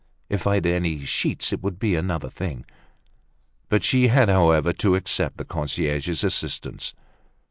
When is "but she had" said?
3.69-4.29